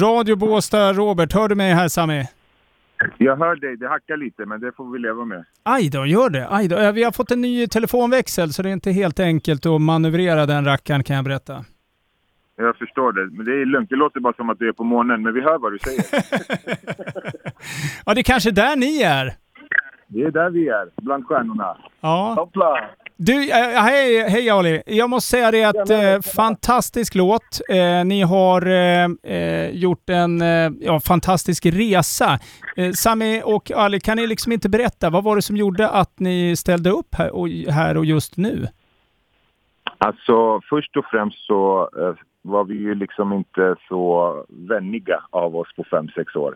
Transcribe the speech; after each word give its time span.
Radio 0.00 0.36
Båstad, 0.36 0.92
Robert. 0.92 1.32
Hör 1.32 1.48
du 1.48 1.54
mig 1.54 1.72
här 1.72 1.88
Sami? 1.88 2.24
Jag 3.18 3.36
hör 3.36 3.56
dig, 3.56 3.76
det 3.76 3.88
hackar 3.88 4.16
lite 4.16 4.46
men 4.46 4.60
det 4.60 4.72
får 4.76 4.92
vi 4.92 4.98
leva 4.98 5.24
med. 5.24 5.44
Aj 5.62 5.90
då, 5.90 6.06
gör 6.06 6.30
det. 6.30 6.46
Aj 6.50 6.68
då. 6.68 6.92
Vi 6.92 7.02
har 7.04 7.12
fått 7.12 7.30
en 7.30 7.40
ny 7.40 7.66
telefonväxel 7.66 8.52
så 8.52 8.62
det 8.62 8.68
är 8.68 8.72
inte 8.72 8.90
helt 8.90 9.20
enkelt 9.20 9.66
att 9.66 9.80
manövrera 9.80 10.46
den 10.46 10.64
rackaren 10.64 11.04
kan 11.04 11.16
jag 11.16 11.24
berätta. 11.24 11.64
Jag 12.56 12.76
förstår 12.76 13.12
det, 13.12 13.36
men 13.36 13.46
det 13.46 13.52
är 13.52 13.66
lugnt. 13.66 13.90
Det 13.90 13.96
låter 13.96 14.20
bara 14.20 14.32
som 14.32 14.50
att 14.50 14.58
du 14.58 14.68
är 14.68 14.72
på 14.72 14.84
månen, 14.84 15.22
men 15.22 15.34
vi 15.34 15.40
hör 15.40 15.58
vad 15.58 15.72
du 15.72 15.78
säger. 15.78 16.04
Ja, 18.06 18.14
det 18.14 18.20
är 18.20 18.22
kanske 18.22 18.50
där 18.50 18.76
ni 18.76 19.02
är. 19.02 19.34
Det 20.06 20.22
är 20.22 20.30
där 20.30 20.50
vi 20.50 20.68
är, 20.68 20.88
bland 21.02 21.26
stjärnorna. 21.26 21.76
Ja. 22.00 22.34
Hoppla! 22.38 22.90
Du, 23.20 23.50
eh, 23.50 23.82
hej, 23.82 24.28
hej 24.28 24.50
Ali. 24.50 24.82
Jag 24.86 25.10
måste 25.10 25.30
säga 25.30 25.50
det 25.50 25.64
att 25.64 25.90
eh, 25.90 26.32
fantastisk 26.34 27.14
låt. 27.14 27.60
Eh, 27.68 28.04
ni 28.04 28.22
har 28.22 28.66
eh, 28.66 29.34
eh, 29.36 29.70
gjort 29.70 30.10
en 30.10 30.42
eh, 30.42 30.70
ja, 30.80 31.00
fantastisk 31.00 31.66
resa. 31.66 32.38
Sami 32.94 33.42
och 33.44 33.70
Ali, 33.70 34.00
kan 34.00 34.16
ni 34.16 34.26
liksom 34.26 34.52
inte 34.52 34.68
berätta, 34.68 35.10
vad 35.10 35.24
var 35.24 35.36
det 35.36 35.42
som 35.42 35.56
gjorde 35.56 35.88
att 35.88 36.20
ni 36.20 36.56
ställde 36.56 36.90
upp 36.90 37.14
här 37.14 37.34
och, 37.34 37.48
här 37.48 37.96
och 37.96 38.04
just 38.04 38.36
nu? 38.36 38.66
Alltså, 39.98 40.60
först 40.70 40.96
och 40.96 41.04
främst 41.10 41.46
så 41.46 41.88
var 42.42 42.64
vi 42.64 42.74
ju 42.74 42.94
liksom 42.94 43.32
inte 43.32 43.76
så 43.88 44.34
vänniga 44.48 45.22
av 45.30 45.56
oss 45.56 45.68
på 45.76 45.84
fem 45.90 46.08
sex 46.08 46.36
år. 46.36 46.54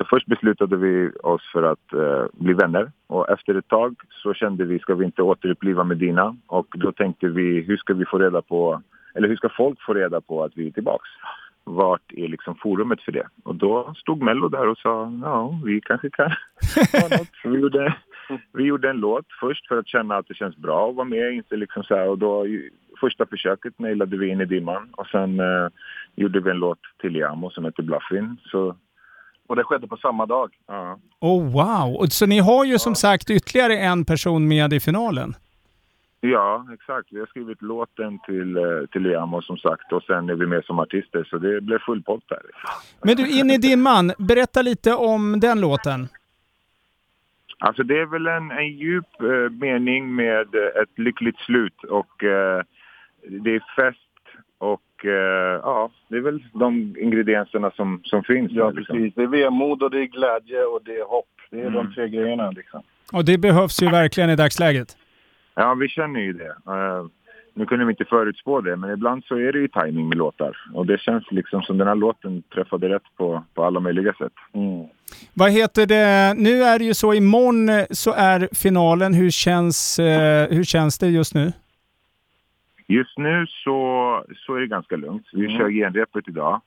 Så 0.00 0.06
först 0.06 0.26
beslutade 0.26 0.76
vi 0.76 1.10
oss 1.22 1.42
för 1.52 1.62
att 1.62 1.92
eh, 1.92 2.24
bli 2.32 2.52
vänner 2.52 2.92
och 3.06 3.30
efter 3.30 3.54
ett 3.54 3.68
tag 3.68 3.94
så 4.10 4.34
kände 4.34 4.64
vi, 4.64 4.78
ska 4.78 4.94
vi 4.94 5.04
inte 5.04 5.22
återuppliva 5.22 5.84
Medina? 5.84 6.36
Och 6.46 6.66
då 6.78 6.92
tänkte 6.92 7.28
vi, 7.28 7.60
hur 7.60 7.76
ska 7.76 7.94
vi 7.94 8.04
få 8.04 8.18
reda 8.18 8.42
på, 8.42 8.82
eller 9.14 9.28
hur 9.28 9.36
ska 9.36 9.48
folk 9.48 9.82
få 9.82 9.94
reda 9.94 10.20
på 10.20 10.44
att 10.44 10.52
vi 10.54 10.66
är 10.66 10.70
tillbaks? 10.70 11.08
Vart 11.64 12.12
är 12.12 12.28
liksom 12.28 12.54
forumet 12.54 13.02
för 13.02 13.12
det? 13.12 13.26
Och 13.44 13.54
då 13.54 13.94
stod 13.96 14.22
Mello 14.22 14.48
där 14.48 14.68
och 14.68 14.78
sa, 14.78 15.12
ja, 15.22 15.60
vi 15.64 15.80
kanske 15.80 16.10
kan 16.10 16.30
ha 16.92 17.08
något. 17.18 17.34
Så 17.42 17.48
vi 17.48 17.58
gjorde, 17.58 17.96
vi 18.52 18.64
gjorde 18.64 18.90
en 18.90 19.00
låt 19.00 19.26
först 19.40 19.68
för 19.68 19.78
att 19.78 19.88
känna 19.88 20.16
att 20.16 20.28
det 20.28 20.34
känns 20.34 20.56
bra 20.56 20.88
att 20.90 20.96
vara 20.96 21.08
med. 21.08 21.32
Inte 21.32 21.56
liksom 21.56 21.82
så 21.82 21.94
här, 21.94 22.08
och 22.08 22.18
då, 22.18 22.46
första 23.00 23.26
försöket 23.26 23.78
nailade 23.78 24.16
vi 24.16 24.28
in 24.28 24.40
i 24.40 24.44
dimman 24.44 24.88
och 24.92 25.06
sen 25.06 25.40
eh, 25.40 25.68
gjorde 26.14 26.40
vi 26.40 26.50
en 26.50 26.58
låt 26.58 26.80
till 27.00 27.12
Liamo 27.12 27.50
som 27.50 27.64
heter 27.64 27.82
Bluffin. 27.82 28.36
Så, 28.44 28.76
Och 29.50 29.56
det 29.56 29.64
skedde 29.64 29.86
på 29.86 29.96
samma 29.96 30.26
dag. 30.26 30.50
ja. 30.66 30.98
Oh 31.20 31.52
wow! 31.52 31.96
Och 31.96 32.12
Så 32.12 32.26
ni 32.26 32.38
har 32.38 32.64
ju 32.64 32.78
som 32.78 32.94
sagt 32.94 33.30
ytterligare 33.30 33.78
en 33.78 34.04
person 34.04 34.48
med 34.48 34.72
i 34.72 34.80
finalen. 34.80 35.34
ja, 36.20 36.66
exakt. 36.74 37.08
Vi 37.10 37.18
har 37.18 37.26
skrivit 37.26 37.62
låten 37.62 38.18
till, 38.26 38.56
eh, 38.56 38.86
till 38.92 39.02
Liamo 39.02 39.42
som 39.42 39.56
sagt 39.56 39.92
och 39.92 40.02
sen 40.02 40.30
är 40.30 40.34
vi 40.34 40.46
med 40.46 40.64
som 40.64 40.78
artister 40.78 41.24
så 41.30 41.38
det 41.38 41.60
blev 41.60 41.78
full 41.78 42.02
pott 42.02 42.28
där. 42.28 42.42
Men 43.04 43.16
du, 43.16 43.40
in 43.40 43.50
i 43.50 43.58
dimman, 43.58 44.12
berätta 44.18 44.62
lite 44.62 44.94
om 44.94 45.40
den 45.40 45.60
låten. 45.60 46.08
Alltså 47.58 47.82
det 47.82 48.00
är 48.00 48.06
väl 48.06 48.26
en, 48.26 48.50
en 48.50 48.68
djup 48.68 49.20
eh, 49.20 49.50
mening 49.50 50.14
med 50.14 50.54
eh, 50.54 50.82
ett 50.82 50.98
lyckligt 50.98 51.38
slut 51.38 51.84
och 51.84 52.24
eh, 52.24 52.62
det 53.28 53.54
är 53.54 53.64
fest 53.76 54.09
och 54.60 55.04
eh, 55.04 55.60
ja, 55.62 55.90
det 56.08 56.16
är 56.16 56.20
väl 56.20 56.44
de 56.52 56.96
ingredienserna 57.00 57.70
som, 57.70 58.00
som 58.04 58.22
finns. 58.24 58.52
Ja, 58.52 58.64
där, 58.64 58.72
liksom. 58.72 58.96
precis. 58.96 59.14
Det 59.14 59.22
är 59.22 59.26
vemod 59.26 59.82
och 59.82 59.90
det 59.90 59.98
är 60.00 60.04
glädje 60.06 60.64
och 60.64 60.80
det 60.84 60.96
är 60.96 61.04
hopp. 61.04 61.26
Det 61.50 61.56
är 61.60 61.66
Mm. 61.66 61.74
de 61.74 61.94
tre 61.94 62.08
grejerna 62.08 62.50
liksom. 62.50 62.82
Och 63.12 63.24
det 63.24 63.38
behövs 63.38 63.82
ju 63.82 63.90
verkligen 63.90 64.30
i 64.30 64.36
dagsläget. 64.36 64.96
Ja, 65.54 65.74
vi 65.74 65.88
känner 65.88 66.20
ju 66.20 66.32
det. 66.32 66.54
Eh, 66.66 67.04
nu 67.54 67.66
kunde 67.66 67.84
vi 67.84 67.90
inte 67.90 68.04
förutspå 68.04 68.60
det, 68.60 68.76
men 68.76 68.90
ibland 68.90 69.24
så 69.24 69.34
är 69.36 69.52
det 69.52 69.58
ju 69.58 69.68
timing 69.68 70.08
med 70.08 70.18
låtar. 70.18 70.56
Och 70.74 70.86
det 70.86 70.98
känns 71.00 71.24
liksom 71.30 71.62
som 71.62 71.78
den 71.78 71.88
här 71.88 71.94
låten 71.94 72.42
träffade 72.54 72.88
rätt 72.88 73.02
på, 73.16 73.44
på 73.54 73.64
alla 73.64 73.80
möjliga 73.80 74.12
sätt. 74.12 74.32
Mm. 74.54 74.86
Vad 75.34 75.50
heter 75.50 75.86
det? 75.86 76.34
Nu 76.36 76.62
är 76.62 76.78
det 76.78 76.84
ju 76.84 76.94
så, 76.94 77.14
imorgon 77.14 77.86
så 77.90 78.12
är 78.12 78.48
finalen. 78.52 79.14
Hur 79.14 79.30
känns, 79.30 79.98
eh, 79.98 80.48
hur 80.50 80.64
känns 80.64 80.98
det 80.98 81.06
just 81.08 81.34
nu? 81.34 81.52
Just 82.90 83.18
nu 83.18 83.46
så, 83.46 84.24
så 84.46 84.54
är 84.54 84.60
det 84.60 84.66
ganska 84.66 84.96
lugnt. 84.96 85.28
Vi 85.32 85.46
Mm. 85.46 85.58
kör 85.58 85.70
genrepet 85.70 86.28
idag. 86.28 86.60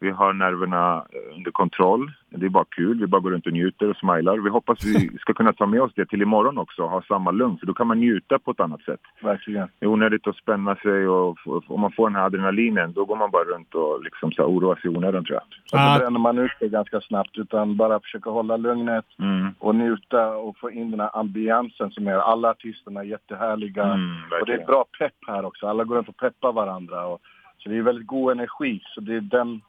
Vi 0.00 0.10
har 0.10 0.32
nerverna 0.32 0.96
eh, 1.12 1.36
under 1.36 1.50
kontroll. 1.50 2.12
Det 2.30 2.46
är 2.46 2.50
bara 2.50 2.64
kul. 2.70 3.00
Vi 3.00 3.06
bara 3.06 3.20
går 3.20 3.30
runt 3.30 3.46
och 3.46 3.52
njuter 3.52 3.90
och 3.90 3.96
smilar. 3.96 4.38
Vi 4.38 4.50
hoppas 4.50 4.84
vi 4.84 5.18
ska 5.20 5.32
kunna 5.32 5.52
ta 5.52 5.66
med 5.66 5.80
oss 5.82 5.92
det 5.94 6.06
till 6.06 6.22
imorgon 6.22 6.58
också 6.58 6.82
och 6.82 6.90
ha 6.90 7.02
samma 7.02 7.30
lugn. 7.30 7.58
För 7.58 7.66
då 7.66 7.74
kan 7.74 7.86
man 7.86 7.98
njuta 8.00 8.38
på 8.38 8.50
ett 8.50 8.60
annat 8.60 8.82
sätt. 8.82 9.00
Verkligen. 9.22 9.68
Det 9.78 9.86
är 9.86 9.88
onödigt 9.88 10.26
att 10.26 10.36
spänna 10.36 10.76
sig 10.76 11.08
och 11.08 11.38
om 11.68 11.80
man 11.80 11.92
får 11.92 12.08
den 12.10 12.16
här 12.16 12.24
adrenalinen 12.26 12.92
då 12.92 13.04
går 13.04 13.16
man 13.16 13.30
bara 13.30 13.44
runt 13.44 13.74
och 13.74 14.04
liksom 14.04 14.32
så 14.32 14.42
oroar 14.44 14.76
sig 14.76 14.90
i 14.90 14.96
onödan 14.96 15.24
tror 15.24 15.34
jag. 15.34 15.44
Så 15.66 15.76
Ah. 15.78 15.92
då 15.94 15.98
bränner 16.00 16.18
man 16.20 16.38
ut 16.38 16.52
det 16.60 16.68
ganska 16.68 17.00
snabbt. 17.00 17.38
Utan 17.38 17.76
bara 17.76 18.00
försöka 18.00 18.30
hålla 18.30 18.56
lugnet 18.56 19.04
Mm. 19.18 19.54
och 19.58 19.74
njuta 19.74 20.28
och 20.36 20.56
få 20.58 20.70
in 20.70 20.90
den 20.90 21.00
här 21.00 21.10
ambiansen 21.18 21.90
som 21.90 22.06
är. 22.06 22.12
Alla 22.14 22.50
artisterna 22.50 23.00
är 23.00 23.04
jättehärliga. 23.04 23.84
Mm, 23.84 24.10
och 24.40 24.46
det 24.46 24.52
är 24.54 24.66
bra 24.66 24.84
pepp 24.98 25.14
här 25.26 25.44
också. 25.44 25.66
Alla 25.66 25.84
går 25.84 25.96
runt 25.96 26.08
och 26.08 26.16
peppar 26.16 26.52
varandra. 26.52 27.06
Och, 27.06 27.20
så 27.58 27.68
det 27.68 27.76
är 27.76 27.82
väldigt 27.82 28.06
god 28.06 28.32
energi. 28.32 28.80
Så 28.94 29.00
det 29.00 29.14
är 29.16 29.20
den, 29.20 29.60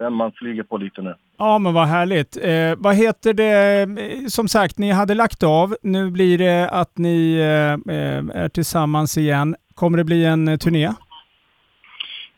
den 0.00 0.12
man 0.12 0.32
flyger 0.32 0.62
på 0.62 0.76
lite 0.76 1.02
nu. 1.02 1.14
Ja, 1.38 1.58
men 1.58 1.74
vad 1.74 1.86
härligt. 1.88 2.36
Eh, 2.42 2.74
vad 2.76 2.94
heter 2.96 3.34
det? 3.34 3.80
Eh, 3.82 4.26
som 4.26 4.48
sagt, 4.48 4.78
ni 4.78 4.90
hade 4.90 5.14
lagt 5.14 5.42
av. 5.42 5.76
Nu 5.82 6.10
blir 6.10 6.38
det 6.38 6.68
att 6.68 6.98
ni 6.98 7.34
eh, 7.34 7.94
eh 7.94 8.42
är 8.42 8.48
tillsammans 8.48 9.18
igen. 9.18 9.56
Kommer 9.74 9.98
det 9.98 10.04
bli 10.04 10.24
en 10.24 10.48
eh, 10.48 10.56
turné? 10.56 10.92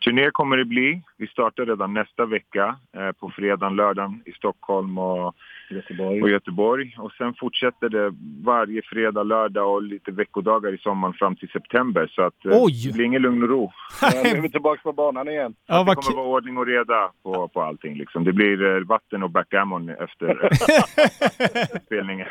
Turné 0.03 0.31
kommer 0.31 0.57
det 0.57 0.65
bli. 0.65 1.01
Vi 1.17 1.27
startar 1.27 1.65
redan 1.65 1.93
nästa 1.93 2.25
vecka 2.25 2.75
eh, 2.97 3.11
på 3.11 3.29
fredagen, 3.29 3.75
lördagen 3.75 4.21
i 4.25 4.31
Stockholm 4.31 4.97
och, 4.97 5.35
Göteborg. 5.69 6.21
och 6.21 6.29
Göteborg. 6.29 6.95
Och 6.99 7.11
sen 7.11 7.33
fortsätter 7.39 7.89
det 7.89 8.13
varje 8.43 8.81
fredag, 8.81 9.23
lördag 9.23 9.73
och 9.73 9.83
lite 9.83 10.11
veckodagar 10.11 10.73
i 10.73 10.77
sommaren 10.77 11.13
fram 11.13 11.35
till 11.35 11.49
september. 11.49 12.11
Så 12.15 12.21
att 12.21 12.45
eh, 12.45 12.51
Oj! 12.53 12.87
det 12.87 12.93
blir 12.93 13.05
ingen 13.05 13.21
lugn 13.21 13.43
och 13.43 13.49
ro. 13.49 13.71
Nu 14.23 14.29
är 14.29 14.41
vi 14.41 14.51
tillbaka 14.51 14.81
på 14.83 14.93
banan 14.93 15.27
igen. 15.27 15.55
Ja, 15.67 15.83
det 15.83 15.95
kommer 15.95 16.17
vara 16.17 16.27
ordning 16.27 16.57
och 16.57 16.65
reda 16.65 17.11
på, 17.23 17.47
på 17.47 17.61
allting. 17.61 17.97
Liksom. 17.97 18.23
Det 18.23 18.33
blir 18.33 18.75
eh, 18.75 18.83
vatten 18.83 19.23
och 19.23 19.29
backgammon 19.29 19.89
efter 19.89 20.43
eh, 21.39 21.79
spelningen. 21.85 22.27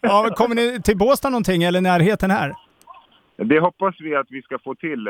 Ja, 0.00 0.30
kommer 0.36 0.54
ni 0.54 0.82
till 0.82 0.96
Båstad 0.96 1.30
någonting 1.30 1.62
eller 1.62 1.80
närheten 1.80 2.30
här? 2.30 2.52
Det 3.36 3.60
hoppas 3.60 3.94
vi 4.00 4.14
att 4.16 4.26
vi 4.30 4.42
ska 4.42 4.58
få 4.58 4.74
till. 4.74 5.08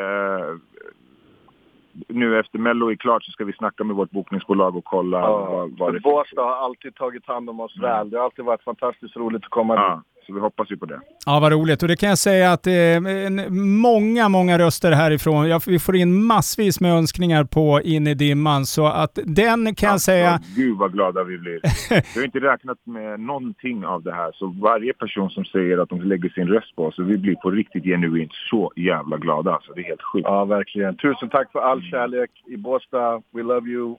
Nu 2.09 2.39
efter 2.39 2.59
Mello 2.59 2.91
är 2.91 2.97
klart 2.97 3.25
så 3.25 3.31
ska 3.33 3.45
vi 3.45 3.53
snacka 3.53 3.85
med 3.85 3.97
vårt 3.97 4.11
bokningsbolag 4.11 4.77
och 4.77 4.85
kolla 4.85 5.21
vad, 5.21 5.79
vad 5.79 5.95
det 5.95 6.01
Båstad 6.01 6.43
har 6.43 6.57
alltid 6.57 6.95
tagit 6.95 7.27
hand 7.27 7.51
om 7.51 7.61
oss 7.61 7.77
väl. 7.77 8.11
Det 8.11 8.17
har 8.17 8.25
alltid 8.25 8.45
varit 8.45 8.63
fantastiskt 8.63 9.17
roligt 9.17 9.45
att 9.45 9.51
komma 9.51 9.75
dit. 9.97 10.05
Så 10.29 10.35
vi 10.35 10.41
hoppas 10.41 10.71
ju 10.71 10.77
på 10.77 10.87
det. 10.87 11.01
Ja, 11.27 11.41
vad 11.41 11.53
roligt. 11.53 11.83
Och 11.83 11.89
det 11.89 11.97
kan 11.97 12.09
jag 12.09 12.19
säga 12.19 12.53
att 12.53 12.63
det 12.63 12.73
är 12.73 12.97
en- 13.27 13.79
många, 13.79 14.29
många 14.29 14.59
röster 14.59 14.93
härifrån. 14.93 15.49
Ja, 15.49 15.61
vi 15.67 15.79
får 15.79 15.97
in 15.97 16.25
massvis 16.25 16.81
med 16.81 16.93
önskningar 16.93 17.45
på 17.45 17.81
In 17.85 18.07
i 18.07 18.15
dimman. 18.15 18.67
Så 18.67 18.87
att 18.87 19.19
den 19.25 19.75
kan 19.75 19.91
jag 19.91 20.01
säga... 20.01 20.31
Alltså, 20.31 20.51
Gud 20.57 20.79
vad 20.79 20.93
glada 20.93 21.25
vi 21.25 21.39
blir. 21.39 21.61
Vi 22.15 22.21
har 22.21 22.25
inte 22.25 22.39
räknat 22.39 22.79
med 22.87 23.21
någonting 23.21 23.85
av 23.87 24.03
det 24.03 24.13
här. 24.15 24.33
Så 24.35 24.47
varje 24.47 24.93
person 24.93 25.31
som 25.31 25.45
säger 25.45 25.79
att 25.79 25.89
de 25.89 26.03
lägger 26.03 26.29
sin 26.29 26.49
röst 26.49 26.77
på 26.77 26.85
oss, 26.85 26.99
vi 26.99 27.17
blir 27.19 27.35
på 27.35 27.51
riktigt 27.51 27.85
genuint 27.85 28.31
så 28.51 28.73
jävla 28.77 29.17
glada. 29.17 29.53
Alltså, 29.55 29.73
det 29.73 29.81
är 29.81 29.85
helt 29.85 30.03
sjukt. 30.13 30.25
Ja, 30.29 30.45
verkligen. 30.45 30.97
Tusen 30.97 31.29
tack 31.29 31.53
för 31.53 31.59
all 31.59 31.83
kärlek 31.83 32.31
i 32.47 32.57
Båstad. 32.57 33.17
We 33.35 33.43
love 33.43 33.71
you. 33.71 33.97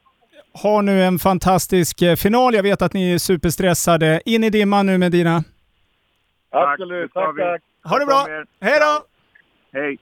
Ha 0.64 0.82
nu 0.82 1.04
en 1.04 1.20
fantastisk 1.20 2.02
eh, 2.02 2.16
final. 2.16 2.54
Jag 2.54 2.64
vet 2.64 2.82
att 2.82 2.94
ni 2.94 3.14
är 3.14 3.18
superstressade. 3.18 4.22
In 4.26 4.44
i 4.44 4.50
dimman 4.50 4.86
nu 4.86 4.98
med 4.98 5.12
dina. 5.12 5.44
Absolut. 6.52 7.14
Tack, 7.14 7.38
vi. 7.38 7.42
tack. 7.42 7.62
Ha 7.84 8.00
det 8.00 8.06
bra! 8.06 8.28
Hej 8.62 8.80
då! 8.80 9.06
Hej! 9.80 10.00